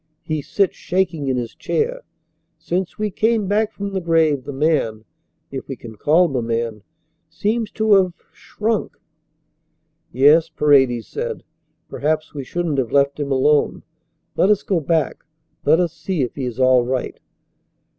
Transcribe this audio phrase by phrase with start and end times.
[0.23, 2.01] He sits shaking in his chair.
[2.57, 5.05] Since we came back from the grave the man
[5.51, 6.81] if we can call him a man
[7.29, 8.97] seems to have shrunk."
[10.11, 11.43] "Yes," Paredes said.
[11.87, 13.83] "Perhaps we shouldn't have left him alone.
[14.35, 15.23] Let us go back.
[15.65, 17.19] Let us see if he is all right."